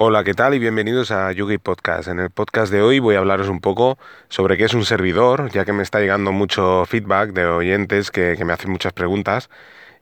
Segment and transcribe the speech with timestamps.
[0.00, 0.54] Hola, ¿qué tal?
[0.54, 2.06] Y bienvenidos a Yugi Podcast.
[2.06, 3.98] En el podcast de hoy voy a hablaros un poco
[4.28, 8.38] sobre qué es un servidor, ya que me está llegando mucho feedback de oyentes que,
[8.44, 9.50] me hacen muchas preguntas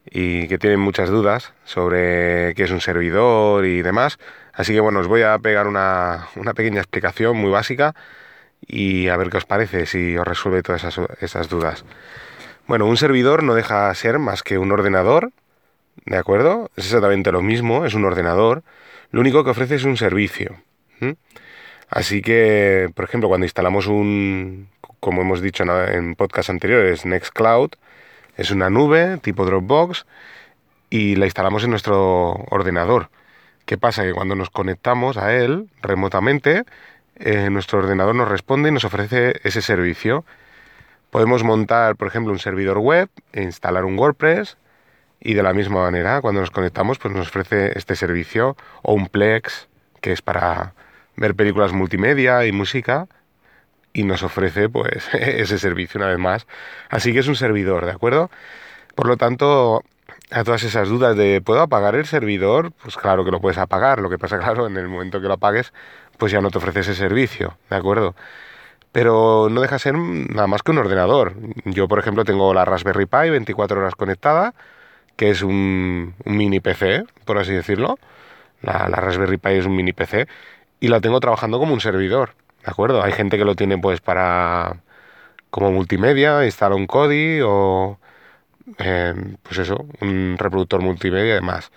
[0.05, 4.19] y que tienen muchas dudas sobre qué es un servidor y demás.
[4.53, 7.95] Así que bueno, os voy a pegar una, pequeña explicación muy básica
[8.61, 11.87] y a ver qué os parece, si os resuelve todas esas, esas dudas.
[12.67, 15.33] Bueno, un servidor no deja ser más que un ordenador,
[16.05, 16.71] ¿de acuerdo?
[16.77, 18.63] Es exactamente lo mismo, es un ordenador
[19.17, 20.59] lo único que ofrece es un servicio.
[21.89, 24.69] Así que, por ejemplo, cuando instalamos un,
[25.01, 27.71] como hemos dicho en podcast anteriores, Nextcloud,
[28.37, 30.05] es una nube tipo Dropbox
[30.91, 33.09] y la instalamos en nuestro ordenador.
[33.65, 34.03] ¿Qué pasa?
[34.03, 36.65] Que cuando nos conectamos a él remotamente,
[37.15, 40.27] eh, nuestro ordenador nos responde y nos ofrece ese servicio.
[41.09, 44.59] Podemos montar, por ejemplo, un servidor web, e instalar un WordPress,
[45.21, 49.09] y de la misma manera, cuando nos conectamos, pues nos ofrece este servicio o un
[49.09, 49.69] Plex,
[50.01, 50.75] que es para
[51.17, 53.09] ver películas multimedia y música,
[53.93, 56.47] y nos ofrece pues ese servicio una vez más.
[56.91, 58.31] Así que es un servidor, ¿de acuerdo?
[58.95, 59.83] Por lo tanto,
[60.31, 62.73] a todas esas dudas de ¿puedo apagar el servidor?
[62.83, 64.01] Pues claro que lo puedes apagar.
[64.01, 65.73] Lo que pasa, claro, en el momento que lo apagues,
[66.19, 68.15] pues ya no te ofrece ese servicio, ¿de acuerdo?
[68.93, 71.35] Pero no deja ser nada más que un ordenador.
[71.65, 74.55] Yo, por ejemplo, tengo la Raspberry Pi 24 horas conectada
[75.17, 77.99] que es un, mini PC, por así decirlo.
[78.63, 80.29] La, Raspberry Pi es un mini PC
[80.81, 82.35] y la tengo trabajando como un servidor,
[82.65, 83.03] ¿de acuerdo?
[83.03, 84.83] Hay gente que lo tiene pues para
[85.51, 87.99] como multimedia, instala un Kodi o
[88.79, 91.73] eh, pues eso, un reproductor multimedia y.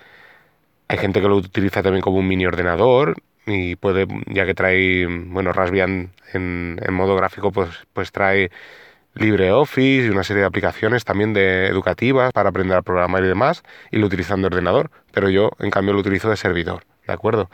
[0.87, 5.05] Hay gente que lo utiliza también como un mini ordenador y puede, ya que trae,
[5.07, 8.51] bueno, Raspbian en, en modo gráfico, pues, pues trae
[9.15, 13.63] LibreOffice y una serie de aplicaciones también de educativas para aprender a programar y demás,
[13.91, 17.49] y lo utilizando ordenador, pero yo en cambio lo utilizo de servidor, ¿de acuerdo?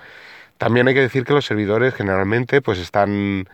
[0.58, 3.48] También hay que decir que los servidores generalmente pues están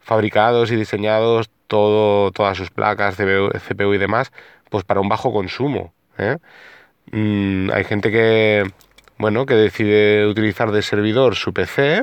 [0.00, 4.32] fabricados y diseñados todo, todas sus placas, CPU, y demás,
[4.68, 5.92] pues para un bajo consumo.
[6.18, 6.38] ¿eh?
[7.12, 8.64] Mm, hay gente que,
[9.18, 12.02] bueno, que decide utilizar de servidor su PC.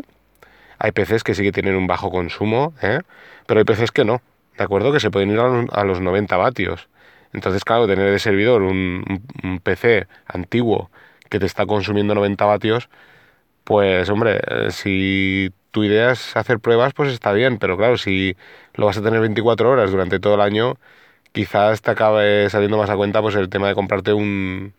[0.80, 3.02] Hay PCs que sí que tienen un bajo consumo, ¿eh?
[3.46, 4.22] pero hay PCs que no.
[4.58, 4.92] ¿De acuerdo?
[4.92, 6.90] Que se pueden ir a los 90 vatios.
[7.34, 9.22] Entonces, claro, tener de servidor un,
[9.64, 10.90] PC antiguo
[11.30, 12.90] que te está consumiendo 90 vatios,
[13.64, 18.38] pues hombre, eh, si tu idea es hacer pruebas, pues está bien, pero claro, si
[18.76, 20.78] lo vas a tener 24 horas durante todo el año,
[21.34, 24.74] quizás te acabe saliendo más a cuenta pues el tema de comprarte un,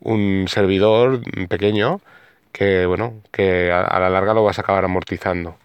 [0.00, 2.00] un servidor pequeño
[2.52, 5.58] que, bueno, que a, la larga lo vas a acabar amortizando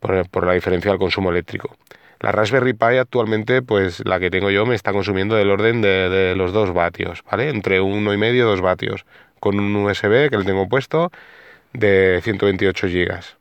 [0.00, 1.76] por, por la diferencia del consumo eléctrico.
[2.24, 6.32] La Raspberry Pi actualmente, pues la que tengo yo, me está consumiendo del orden de,
[6.34, 7.50] los 2 vatios, ¿vale?
[7.50, 9.04] Entre 1,5 y 2 vatios,
[9.40, 11.12] con un USB que le tengo puesto
[11.74, 13.36] de 128 gigas.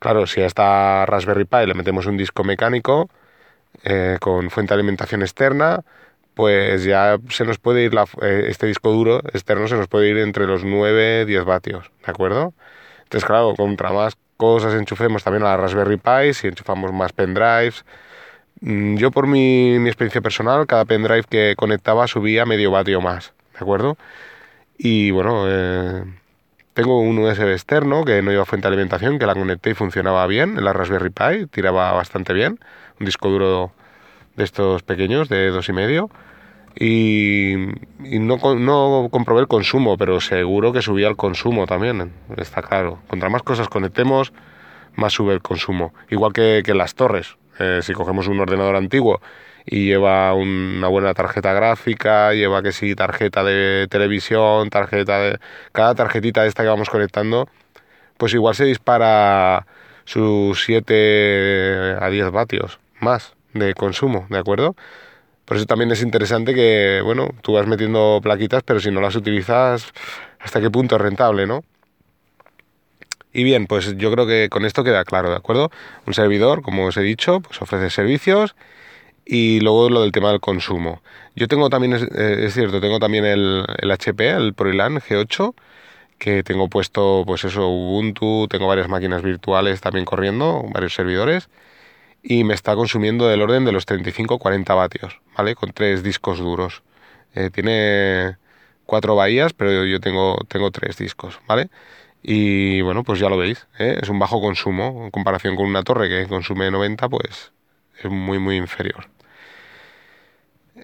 [0.00, 3.10] Claro, si a esta Raspberry Pi le metemos un disco mecánico
[3.84, 5.84] eh, con fuente de alimentación externa,
[6.34, 10.18] pues ya se nos puede ir eh, este disco duro externo se nos puede ir
[10.18, 12.54] entre los 9 y 10 vatios, ¿de acuerdo?
[13.04, 17.84] Entonces, claro, contra más cosas enchufemos también a la Raspberry Pi, si enchufamos más pendrives.
[18.60, 23.58] Mm, yo por mi, experiencia personal, cada pendrive que conectaba subía medio vatio más, ¿de
[23.60, 23.98] acuerdo?
[24.78, 26.04] Y bueno, eh,
[26.72, 30.26] tengo un USB externo que no lleva fuente de alimentación, que la conecté y funcionaba
[30.26, 32.60] bien en la Raspberry Pi, tiraba bastante bien,
[33.00, 33.72] un disco duro
[34.36, 36.10] de estos pequeños de dos y medio
[36.80, 37.56] y,
[37.98, 43.00] no, no, comprobé el consumo, pero seguro que subía el consumo también, está claro.
[43.08, 44.32] Contra más cosas conectemos,
[44.94, 45.92] más sube el consumo.
[46.08, 47.36] Igual que, que las torres.
[47.58, 49.20] Eh, si cogemos un ordenador antiguo
[49.66, 55.38] y lleva una buena tarjeta gráfica, lleva que sí, tarjeta de televisión, tarjeta de...
[55.72, 57.48] Cada tarjetita esta que vamos conectando,
[58.16, 59.66] pues igual se dispara
[60.04, 64.76] sus 7 a 10 vatios más de consumo, ¿de acuerdo?
[65.48, 69.16] Por eso también es interesante que, bueno, tú vas metiendo plaquitas, pero si no las
[69.16, 69.94] utilizas,
[70.40, 71.64] ¿hasta qué punto es rentable, no?
[73.32, 75.70] Y bien, pues yo creo que con esto queda claro, ¿de acuerdo?
[76.06, 78.56] Un servidor, como os he dicho, pues ofrece servicios
[79.24, 81.00] y luego lo del tema del consumo.
[81.34, 85.54] Yo tengo también, es, eh, cierto, tengo también el, el HP, el ProLAN G8,
[86.18, 91.48] que tengo puesto, pues eso, Ubuntu, tengo varias máquinas virtuales también corriendo, varios servidores
[92.22, 95.54] y me está consumiendo del orden de los 35-40 vatios, ¿vale?
[95.54, 96.82] Con tres discos duros.
[97.34, 98.36] Eh, tiene
[98.86, 101.68] cuatro bahías, pero yo tengo, tengo tres discos, ¿vale?
[102.22, 103.98] Y bueno, pues ya lo veis, ¿eh?
[104.02, 107.52] es un bajo consumo en comparación con una torre que consume 90, pues
[108.02, 109.08] es muy, muy inferior.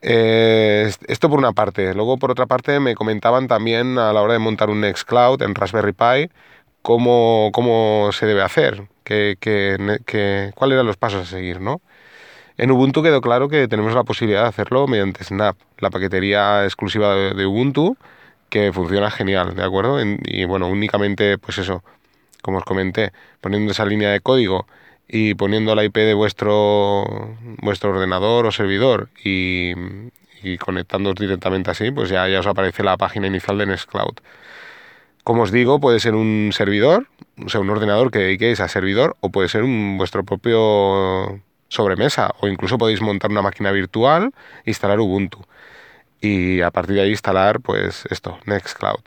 [0.03, 1.95] Eh, esto por una parte.
[1.95, 5.55] Luego, por otra parte, me comentaban también a la hora de montar un Nextcloud en
[5.55, 6.31] Raspberry Pi
[6.85, 11.81] cómo, cómo se debe hacer, que, que, cuáles eran los pasos a seguir, ¿no?
[12.57, 17.15] En Ubuntu quedó claro que tenemos la posibilidad de hacerlo mediante Snap, la paquetería exclusiva
[17.15, 17.97] de, Ubuntu,
[18.49, 19.99] que funciona genial, ¿de acuerdo?
[20.25, 21.83] y bueno, únicamente, pues eso,
[22.43, 24.67] como os comenté, poniendo esa línea de código
[25.09, 29.73] y poniendo la IP de vuestro, vuestro ordenador o servidor y,
[30.43, 34.15] y conectándoos directamente así, pues ya, ya os aparece la página inicial de Nextcloud.
[35.25, 37.09] Como os digo, puede ser un servidor,
[37.45, 42.33] o sea, un ordenador que dediquéis a servidor, o puede ser un, vuestro propio sobremesa,
[42.41, 44.33] o incluso podéis montar una máquina virtual,
[44.67, 45.45] instalar Ubuntu
[46.25, 49.01] y a partir de ahí instalar, pues esto, Nextcloud.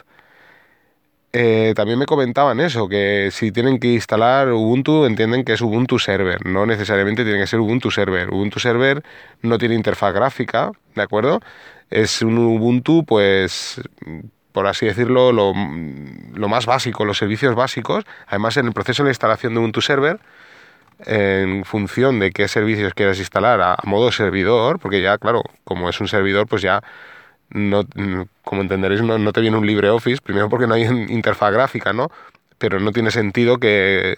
[1.34, 6.00] Eh, también me comentaban eso, que si tienen que instalar Ubuntu, entienden que es Ubuntu
[6.00, 8.30] Server, no necesariamente tiene que ser Ubuntu Server.
[8.30, 9.04] Ubuntu Server
[9.42, 11.42] no tiene interfaz gráfica, ¿de acuerdo?
[11.90, 13.82] Es un Ubuntu, pues,
[14.52, 18.06] por así decirlo, lo, más básico, los servicios básicos.
[18.28, 20.20] Además, en el proceso de instalación de Ubuntu Server,
[21.06, 26.00] en función de qué servicios quieras instalar a, modo servidor, porque ya, claro, como es
[26.00, 26.82] un servidor, pues ya
[27.50, 27.84] no,
[28.44, 32.10] como entenderéis, no, te viene un LibreOffice, primero porque no hay interfaz gráfica, ¿no?
[32.58, 34.18] Pero no tiene sentido que,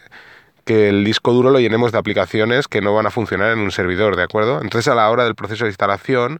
[0.63, 3.71] que el disco duro lo llenemos de aplicaciones que no van a funcionar en un
[3.71, 4.61] servidor, ¿de acuerdo?
[4.61, 6.39] Entonces a la hora del proceso de instalación,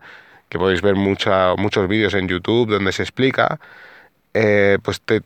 [0.50, 3.60] que podéis ver muchos vídeos en YouTube donde se explica,
[4.34, 5.22] eh, pues te,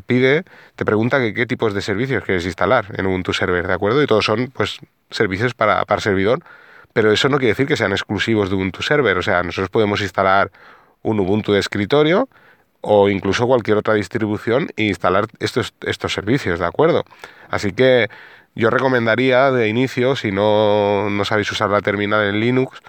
[0.00, 0.44] pide,
[0.76, 4.02] te pregunta qué tipos de servicios quieres instalar en Ubuntu Server, ¿de acuerdo?
[4.02, 4.78] Y todos son pues
[5.10, 6.40] servicios para, para servidor,
[6.92, 10.00] pero eso no quiere decir que sean exclusivos de Ubuntu Server, o sea, nosotros podemos
[10.02, 10.50] instalar
[11.02, 12.28] un Ubuntu de escritorio
[12.80, 17.04] o incluso cualquier otra distribución e instalar estos, estos servicios, ¿de acuerdo?
[17.50, 18.08] Así que
[18.54, 22.80] yo recomendaría de inicio, si no, no sabéis usar la terminal en Linux,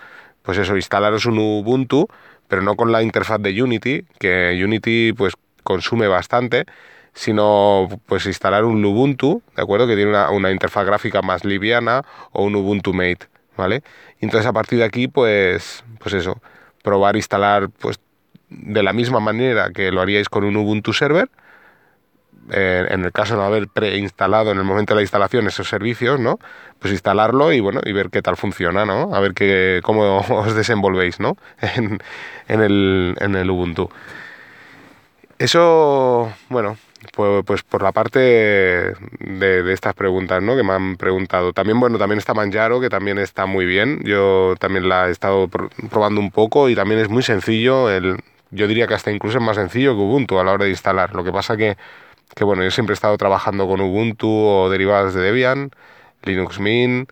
[0.43, 2.07] pues eso, instalaros un Ubuntu,
[2.47, 5.33] pero no con la interfaz de Unity, que Unity pues
[5.63, 6.65] consume bastante,
[7.13, 9.87] sino pues instalar un Ubuntu, ¿de acuerdo?
[9.87, 13.27] Que tiene una, interfaz gráfica más liviana o un Ubuntu Mate,
[13.57, 13.83] ¿vale?
[14.19, 16.41] Y entonces a partir de aquí, pues, pues eso,
[16.83, 17.99] probar instalar pues
[18.49, 21.29] de la misma manera que lo haríais con un Ubuntu Server,
[22.51, 26.19] eh, en el caso de haber preinstalado en el momento de la instalación esos servicios,
[26.19, 26.39] ¿no?
[26.79, 29.13] Pues instalarlo y bueno, y ver qué tal funciona, ¿no?
[29.15, 31.37] A ver qué, cómo os desenvolvéis, ¿no?
[31.61, 31.99] En,
[32.47, 33.89] en, el, en el Ubuntu.
[35.39, 36.77] Eso, bueno,
[37.15, 40.55] pues, pues por la parte de, estas preguntas, ¿no?
[40.55, 41.53] Que me han preguntado.
[41.53, 44.01] También, bueno, también está Manjaro, que también está muy bien.
[44.03, 45.47] Yo también la he estado
[45.89, 47.89] probando un poco y también es muy sencillo.
[47.89, 48.17] El,
[48.51, 51.15] yo diría que hasta incluso es más sencillo que Ubuntu a la hora de instalar.
[51.15, 51.77] Lo que pasa que,
[52.35, 55.71] que bueno, yo siempre he estado trabajando con Ubuntu o derivadas de Debian,
[56.23, 57.11] Linux Mint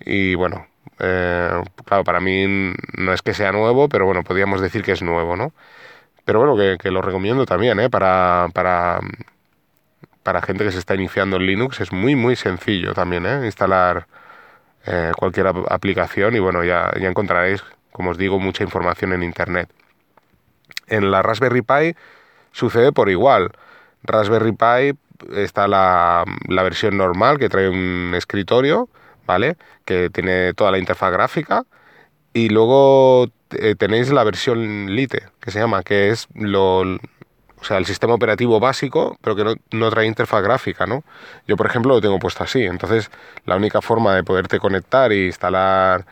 [0.00, 0.66] y bueno,
[0.98, 5.02] eh, claro, para mí no es que sea nuevo, pero bueno, podríamos decir que es
[5.02, 5.52] nuevo, ¿no?
[6.24, 7.90] Pero bueno, que, lo recomiendo también, ¿eh?
[7.90, 9.00] Para, para,
[10.22, 13.46] para gente que se está iniciando en Linux es muy, muy sencillo también, ¿eh?
[13.46, 14.06] Instalar
[14.86, 19.70] eh, cualquier aplicación y bueno, ya, ya encontraréis, como os digo, mucha información en Internet.
[20.86, 21.96] En la Raspberry Pi
[22.52, 23.52] sucede por igual.
[24.02, 24.98] Raspberry Pi
[25.34, 28.88] está la, la versión normal que trae un escritorio,
[29.26, 29.56] ¿vale?
[29.84, 31.64] Que tiene toda la interfaz gráfica
[32.32, 36.80] y luego eh, tenéis la versión Lite, que se llama, que es lo,
[37.60, 41.04] o sea, el sistema operativo básico, pero que no, trae interfaz gráfica, ¿no?
[41.46, 42.62] Yo, por ejemplo, lo tengo puesto así.
[42.62, 43.10] Entonces,
[43.44, 46.06] la única forma de poderte conectar e instalar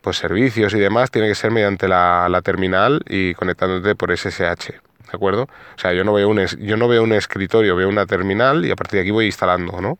[0.00, 4.80] pues servicios y demás tiene que ser mediante la, la terminal y conectándote por SSH,
[5.10, 5.44] ¿de acuerdo?
[5.44, 8.70] O sea, yo no veo un yo no veo un escritorio, veo una terminal y
[8.70, 9.98] a partir de aquí voy instalando, ¿no?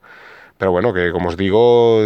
[0.58, 2.02] Pero bueno, que como os digo,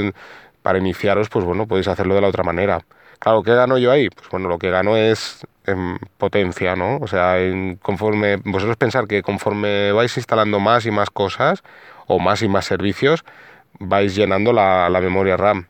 [0.63, 2.81] para iniciaros, pues bueno, podéis hacerlo de la otra manera.
[3.19, 4.09] Claro, ¿qué gano yo ahí?
[4.11, 6.99] Pues bueno, lo que gano es en potencia, ¿no?
[6.99, 11.63] O sea, en conforme vosotros pensar que conforme vais instalando más y más cosas
[12.07, 13.25] o más y más servicios,
[13.79, 15.69] vais llenando la, memoria RAM.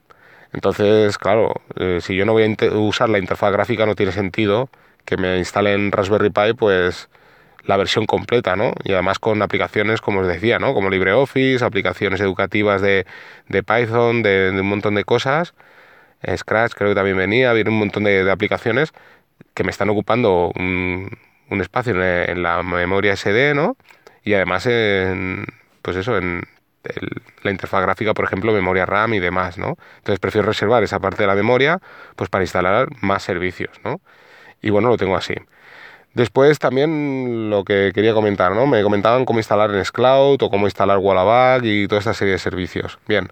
[0.53, 4.71] Entonces, claro, eh, si yo no voy a usar la interfaz gráfica, no tiene sentido
[5.05, 7.09] que me instale en Raspberry Pi, pues
[7.65, 8.73] la versión completa, ¿no?
[8.85, 10.75] Y además con aplicaciones, como os decía, ¿no?
[10.75, 13.07] Como LibreOffice, aplicaciones educativas de,
[13.49, 15.55] Python, de, de un montón de cosas
[16.37, 18.93] Scratch creo que también venía, viene un montón de, aplicaciones
[19.55, 21.17] que me están ocupando un,
[21.61, 23.77] espacio en, la memoria SD, ¿no?
[24.23, 25.47] Y además en,
[25.83, 26.43] pues eso, en
[27.43, 29.77] la interfaz gráfica, por ejemplo, memoria RAM y demás, ¿no?
[29.99, 31.81] Entonces prefiero reservar esa parte de la memoria,
[32.17, 34.01] pues para instalar más servicios, ¿no?
[34.63, 35.35] Y bueno, lo tengo así.
[36.15, 38.67] Después también lo que quería comentar, ¿no?
[38.67, 42.39] Me comentaban cómo instalar en Cloud o cómo instalar Wallaback y toda esta serie de
[42.39, 42.99] servicios.
[43.07, 43.29] Bien,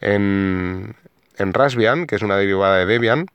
[0.00, 0.96] en,
[1.38, 3.26] en Raspbian, que es una derivada de Debian,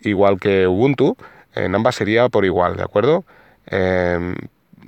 [0.00, 1.16] igual que Ubuntu,
[1.54, 3.24] en ambas sería por igual, ¿de acuerdo?
[3.66, 4.36] Em,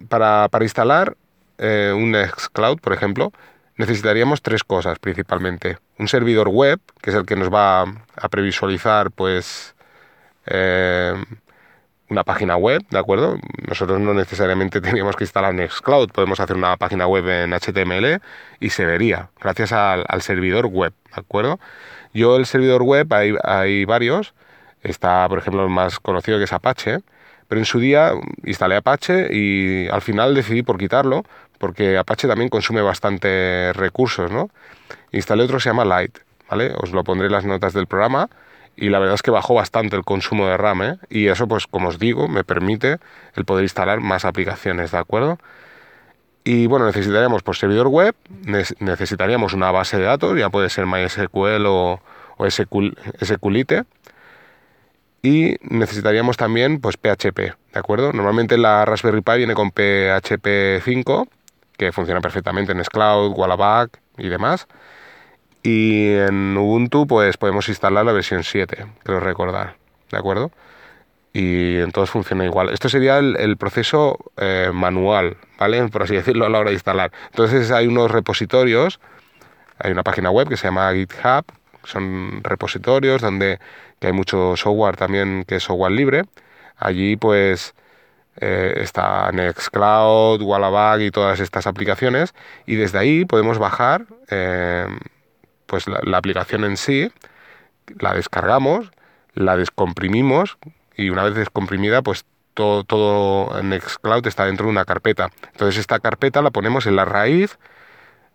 [0.09, 1.17] para, instalar
[1.59, 3.33] eh, un Nextcloud, por ejemplo,
[3.77, 5.79] necesitaríamos tres cosas principalmente.
[5.99, 9.75] Un servidor web, que es el que nos va a previsualizar pues
[10.47, 11.15] eh,
[12.15, 13.39] una página web, ¿de acuerdo?
[13.67, 18.21] Nosotros no necesariamente teníamos que instalar Nextcloud, podemos hacer una página web en HTML
[18.61, 21.59] y se vería, gracias al, servidor web, ¿de acuerdo?
[22.13, 24.35] Yo el servidor web hay, hay varios,
[24.83, 27.01] está por ejemplo el más conocido que es Apache,
[27.49, 28.13] pero en su día
[28.45, 31.25] instalé Apache y al final decidí por quitarlo
[31.59, 34.51] porque Apache también consume bastante recursos, ¿no?
[35.13, 36.73] Instalé otro que se llama Lite, ¿vale?
[36.77, 38.29] Os lo pondré en las notas del programa
[38.77, 40.99] y la verdad es que bajó bastante el consumo de RAM, ¿eh?
[41.09, 42.99] Y eso, pues como os digo, me permite
[43.35, 45.39] el poder instalar más aplicaciones, ¿de acuerdo?
[46.45, 48.15] Y bueno, necesitaríamos por servidor web,
[48.79, 52.01] necesitaríamos una base de datos, ya puede ser MySQL o,
[52.37, 53.85] o SQLite,
[55.23, 58.13] y necesitaríamos también pues PHP, ¿de acuerdo?
[58.13, 61.29] Normalmente la Raspberry Pi viene con PHP 5,
[61.79, 64.69] que funciona perfectamente en Scloud, Wallaback y demás.
[65.65, 69.77] Y en Ubuntu pues podemos instalar la versión 7, creo recordar,
[70.11, 70.53] ¿de acuerdo?
[71.33, 72.69] Y entonces funciona igual.
[72.69, 75.89] Esto sería el, proceso eh, manual, ¿vale?
[75.89, 77.13] Por así decirlo, a la hora de instalar.
[77.31, 79.01] Entonces hay unos repositorios,
[79.79, 81.47] hay una página web que se llama GitHub,
[81.83, 83.59] son repositorios donde
[84.03, 86.25] hay mucho software también que es software libre.
[86.77, 87.75] Allí pues
[88.37, 92.35] eh, está Nextcloud, Wallaback y todas estas aplicaciones
[92.67, 94.87] y desde ahí podemos bajar eh,
[95.67, 97.11] pues la, aplicación en sí,
[97.99, 98.91] la descargamos,
[99.35, 100.59] la descomprimimos
[100.97, 105.31] y una vez descomprimida pues todo, todo Nextcloud está dentro de una carpeta.
[105.53, 107.59] Entonces esta carpeta la ponemos en la raíz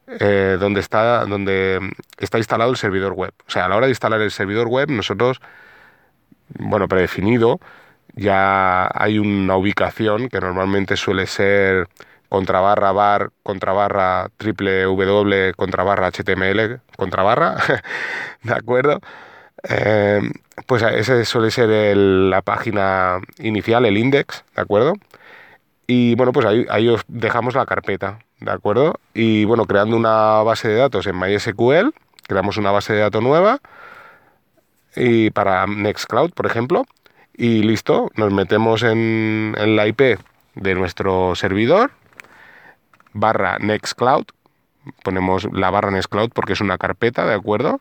[0.08, 1.80] eh, donde, está, donde
[2.18, 3.32] está instalado el servidor web.
[3.48, 5.40] O sea, a la hora de instalar el servidor web nosotros,
[6.58, 7.60] bueno, predefinido,
[8.16, 11.88] ya hay una ubicación que normalmente suele ser
[12.30, 17.58] contra barra bar, contra barra triple w, contra barra html, contra barra,
[18.44, 19.02] ¿de acuerdo?
[19.68, 20.22] Eh,
[20.68, 24.94] pues ese suele ser la página inicial, el index, ¿de acuerdo?
[25.88, 29.00] Y bueno, pues ahí, ahí os dejamos la carpeta, ¿de acuerdo?
[29.14, 31.94] Y bueno, creando una base de datos en MySQL,
[32.28, 33.60] creamos una base de datos nueva
[34.96, 36.86] y para Nextcloud, por ejemplo,
[37.34, 40.20] y listo, nos metemos en, en la IP
[40.56, 41.92] de nuestro servidor,
[43.20, 44.26] barra Nextcloud,
[45.04, 47.80] ponemos la barra Nextcloud porque es una carpeta, ¿de acuerdo?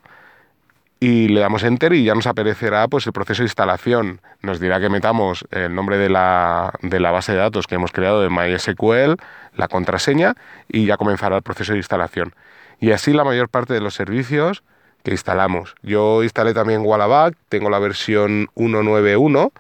[1.01, 4.21] Y le damos Enter y ya nos aparecerá pues, el proceso de instalación.
[4.43, 7.93] Nos dirá que metamos el nombre de la, de la base de datos que hemos
[7.93, 9.15] creado de MySQL,
[9.55, 10.35] la contraseña
[10.69, 12.35] y ya comenzará el proceso de instalación.
[12.81, 14.65] Y así la mayor parte de los servicios
[15.05, 15.75] que instalamos.
[15.83, 19.53] Yo instalé también Wallaback, tengo la versión 191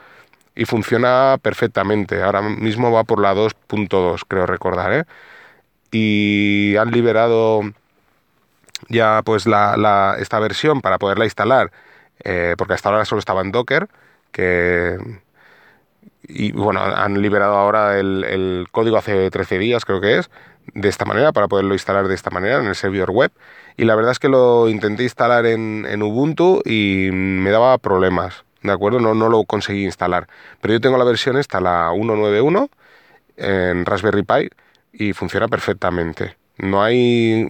[0.54, 2.22] y funciona perfectamente.
[2.22, 4.92] Ahora mismo va por la 2.2, creo recordar.
[4.92, 5.04] ¿eh?
[5.90, 7.62] Y han liberado
[8.88, 11.72] ya pues la, esta versión para poderla instalar,
[12.24, 13.88] eh, porque hasta ahora solo estaba en Docker,
[14.32, 14.98] que
[16.28, 20.30] y bueno, han liberado ahora el, código hace 13 días, creo que es,
[20.74, 23.32] de esta manera, para poderlo instalar de esta manera en el servidor web.
[23.76, 28.44] Y la verdad es que lo intenté instalar en, en Ubuntu y me daba problemas,
[28.62, 29.00] ¿de acuerdo?
[29.00, 30.28] No, no lo conseguí instalar.
[30.60, 32.68] Pero yo tengo la versión esta, la 191,
[33.38, 34.50] en Raspberry Pi,
[34.98, 36.36] y funciona perfectamente.
[36.58, 37.48] No hay,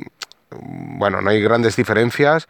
[0.51, 2.49] bueno, no hay grandes diferencias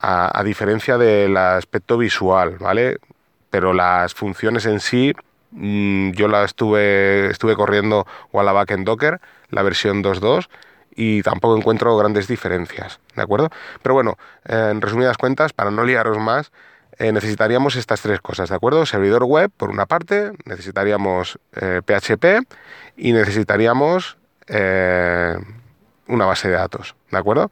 [0.00, 2.98] a, diferencia del aspecto visual, ¿vale?
[3.50, 5.14] Pero las funciones en sí
[5.54, 10.48] Mm, yo la estuve, estuve corriendo Wallaback en Docker, la versión 2.2,
[10.96, 13.50] y tampoco encuentro grandes diferencias, ¿de acuerdo?
[13.82, 16.50] Pero bueno, en resumidas cuentas, para no liaros más,
[16.98, 18.86] eh, necesitaríamos estas tres cosas, ¿de acuerdo?
[18.86, 22.40] Servidor web, por una parte, necesitaríamos PHP eh,
[22.96, 24.16] y necesitaríamos
[24.48, 25.36] eh,
[26.06, 27.50] una base de datos, ¿de acuerdo?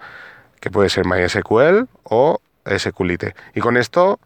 [0.60, 3.34] Que puede ser MySQL o SQLite.
[3.54, 4.20] Y con esto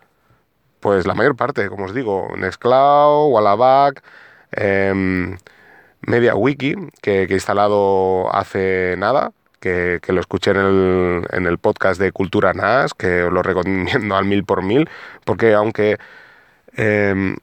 [0.80, 4.02] pues la mayor parte, como os digo, Nextcloud, Wallaback,
[4.52, 5.36] em,
[6.02, 9.32] MediaWiki, que, he instalado hace nada,
[10.00, 14.16] que, lo escuché en el, en el, podcast de Cultura NAS, que os lo recomiendo
[14.16, 14.88] al mil por mil,
[15.24, 15.98] porque aunque
[16.74, 17.36] em,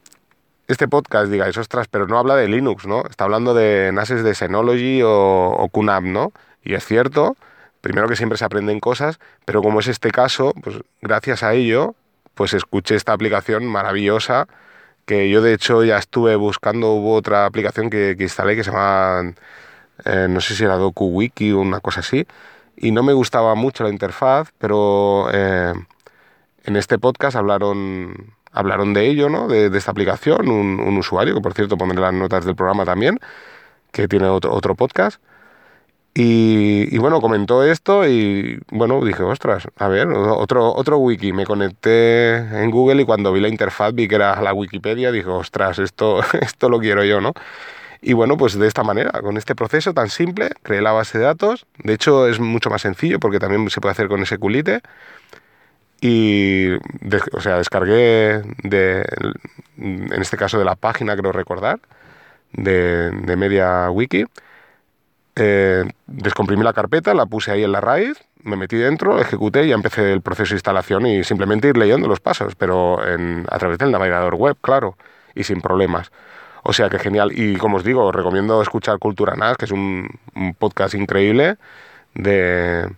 [0.68, 3.04] este podcast digáis, ostras, pero no habla de Linux, ¿no?
[3.10, 6.32] Está hablando de NASes de Synology o, o QNAP, ¿no?
[6.64, 7.36] Y es cierto,
[7.82, 11.96] primero que siempre se aprenden cosas, pero como es este caso, pues gracias a ello
[12.36, 14.48] pues escuché esta aplicación maravillosa
[15.06, 19.34] que yo de hecho ya estuve buscando, hubo otra aplicación que, instalé que se llama,
[20.06, 22.26] eh, no sé si era DokuWiki o una cosa así,
[22.76, 25.74] y no me gustaba mucho la interfaz, pero eh,
[26.66, 29.48] en este podcast hablaron, hablaron de ello, ¿no?
[29.48, 33.20] de, esta aplicación, un, usuario, que por cierto pondré las notas del programa también,
[33.92, 35.22] que tiene otro, otro podcast,
[36.16, 41.34] Y, bueno, comentó esto y bueno, dije, ostras, a ver, otro, otro wiki.
[41.34, 45.30] Me conecté en Google y cuando vi la interfaz vi que era la Wikipedia, dije,
[45.30, 47.34] ostras, esto, esto lo quiero yo, ¿no?
[48.06, 51.24] Y bueno, pues de esta manera, con este proceso tan simple, creé la base de
[51.24, 51.66] datos.
[51.78, 54.82] De hecho, es mucho más sencillo porque también se puede hacer con SQLite.
[56.02, 56.74] Y,
[57.32, 59.06] o sea, descargué de,
[59.78, 61.80] en este caso de la página, creo recordar,
[62.52, 64.26] de, de Media Wiki
[65.36, 69.70] eh, descomprimí la carpeta, la puse ahí en la raíz, me metí dentro, ejecuté y
[69.70, 73.80] ya empecé el proceso de instalación y simplemente ir leyendo los pasos, pero a través
[73.80, 74.96] del navegador web, claro,
[75.34, 76.12] y sin problemas.
[76.64, 77.32] O sea que genial.
[77.34, 80.10] Y como os digo, recomiendo escuchar Cultura NAS, que es un,
[80.58, 81.58] podcast increíble
[82.16, 82.90] de,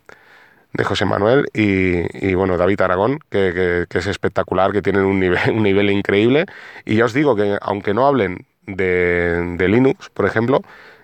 [0.73, 5.63] de José Manuel y, bueno, David Aragón, que, es espectacular, que tienen un nivel, un
[5.63, 6.45] nivel increíble.
[6.85, 10.61] Y ya os digo que aunque no hablen de, de Linux, por ejemplo,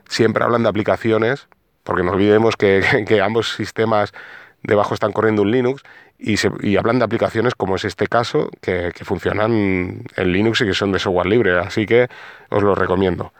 [0.07, 1.47] siempre hablan de aplicaciones,
[1.83, 2.83] porque no olvidemos que,
[3.23, 4.13] ambos sistemas
[4.63, 5.83] debajo están corriendo un Linux
[6.21, 10.73] y, se, hablan de aplicaciones como es este caso, que, funcionan en Linux y que
[10.73, 12.07] son de software libre, así que
[12.49, 13.33] os lo recomiendo.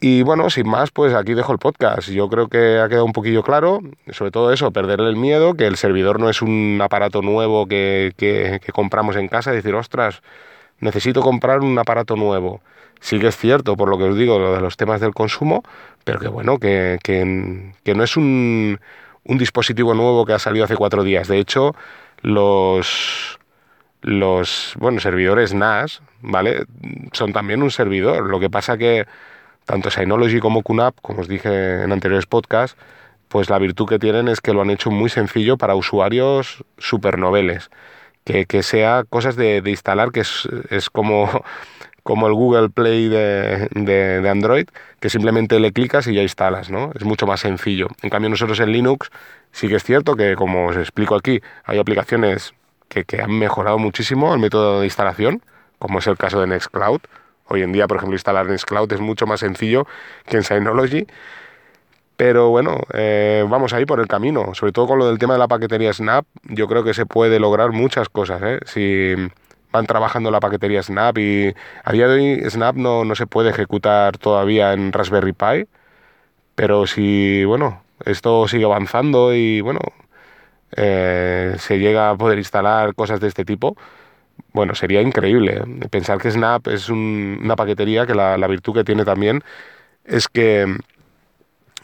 [0.00, 2.08] Y bueno, sin más, pues aquí dejo el podcast.
[2.08, 5.66] Yo creo que ha quedado un poquillo claro, sobre todo eso, perderle el miedo, que
[5.66, 10.22] el servidor no es un aparato nuevo que, que compramos en casa y decir, ostras,
[10.78, 12.60] necesito comprar un aparato nuevo
[13.00, 15.62] sí que es cierto, por lo que os digo, lo de los temas del consumo,
[16.04, 18.80] pero que bueno, que, que, no es un,
[19.24, 21.28] un, dispositivo nuevo que ha salido hace cuatro días.
[21.28, 21.74] De hecho,
[22.22, 23.38] los,
[24.02, 26.64] los bueno, servidores NAS, ¿vale?
[27.12, 28.28] Son también un servidor.
[28.28, 29.06] Lo que pasa que
[29.64, 32.76] tanto Synology como QNAP, como os dije en anteriores podcasts,
[33.28, 37.70] pues la virtud que tienen es que lo han hecho muy sencillo para usuarios supernoveles.
[38.24, 41.44] Que, que sea cosas de, de instalar, que es, es como
[42.08, 44.66] como el Google Play de, Android,
[44.98, 46.90] que simplemente le clicas y ya instalas, ¿no?
[46.94, 47.88] Es mucho más sencillo.
[48.00, 49.10] En cambio, nosotros en Linux
[49.52, 52.54] sí que es cierto que, como os explico aquí, hay aplicaciones
[52.88, 55.42] que, han mejorado muchísimo el método de instalación,
[55.78, 57.00] como es el caso de Nextcloud.
[57.46, 59.86] Hoy en día, por ejemplo, instalar Nextcloud es mucho más sencillo
[60.24, 61.06] que en Synology.
[62.16, 64.54] Pero bueno, eh, vamos ahí por el camino.
[64.54, 67.38] Sobre todo con lo del tema de la paquetería Snap, yo creo que se puede
[67.38, 68.40] lograr muchas cosas.
[68.42, 68.60] ¿eh?
[68.64, 69.14] Si,
[69.72, 71.54] van trabajando la paquetería Snap y
[71.84, 75.66] a día de hoy Snap no, no se puede ejecutar todavía en Raspberry Pi,
[76.54, 79.80] pero si, bueno, esto sigue avanzando y, bueno,
[80.76, 83.76] eh, se llega a poder instalar cosas de este tipo,
[84.52, 85.62] bueno, sería increíble.
[85.90, 89.42] Pensar que Snap es una paquetería que la, virtud que tiene también
[90.04, 90.66] es que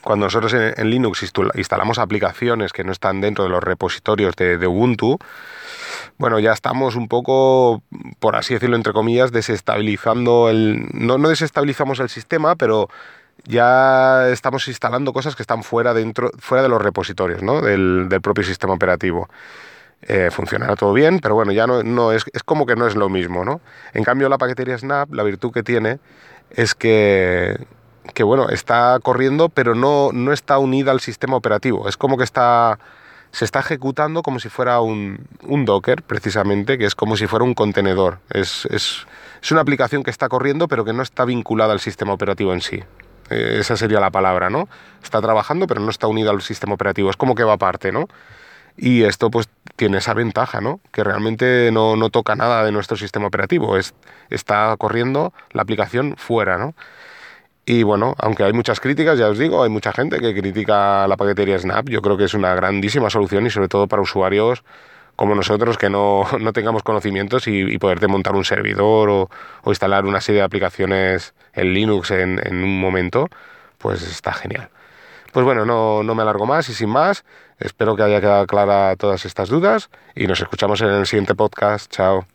[0.03, 5.19] cuando nosotros en, Linux instalamos aplicaciones que no están dentro de los repositorios de Ubuntu,
[6.19, 7.83] bueno, ya estamos un poco,
[8.19, 10.89] por así decirlo, entre comillas, desestabilizando el...
[10.93, 12.89] No, no desestabilizamos el sistema, pero
[13.45, 17.61] ya estamos instalando cosas que están fuera, dentro, fuera de los repositorios ¿no?
[17.61, 19.29] del, propio sistema operativo.
[20.03, 22.95] Eh, funcionará todo bien, pero bueno, ya no, no es, es, como que no es
[22.95, 23.63] lo mismo, ¿no?
[23.95, 25.99] En cambio, la paquetería Snap, la virtud que tiene
[26.51, 27.57] es que,
[28.13, 31.89] que bueno, está corriendo, pero no, no está unida al sistema operativo.
[31.89, 32.79] Es como que está
[33.35, 37.55] se está ejecutando como si fuera un, Docker, precisamente, que es como si fuera un
[37.55, 38.21] contenedor.
[38.31, 39.07] Es, es,
[39.51, 42.85] una aplicación que está corriendo, pero que no está vinculada al sistema operativo en sí.
[43.31, 44.69] Eh, esa sería la palabra, ¿no?
[45.03, 47.11] Está trabajando, pero no está unida al sistema operativo.
[47.11, 48.07] Es como que va aparte, ¿no?
[48.77, 50.79] Y esto pues tiene esa ventaja, ¿no?
[50.93, 53.77] Que realmente no, no toca nada de nuestro sistema operativo.
[53.77, 53.95] Es,
[54.31, 56.77] está corriendo la aplicación fuera, ¿no?
[57.67, 61.17] Y bueno, aunque hay muchas críticas, ya os digo, hay mucha gente que critica la
[61.17, 61.89] paquetería Snap.
[61.89, 64.63] Yo creo que es una grandísima solución y sobre todo para usuarios
[65.17, 69.31] como nosotros que no, no tengamos conocimientos y, y, poderte montar un servidor o,
[69.63, 73.29] o, instalar una serie de aplicaciones en Linux en, en, un momento,
[73.79, 74.71] pues está genial.
[75.33, 77.25] Pues bueno, no, no me alargo más y sin más,
[77.59, 81.91] espero que haya quedado clara todas estas dudas y nos escuchamos en el siguiente podcast.
[81.91, 82.34] Chao.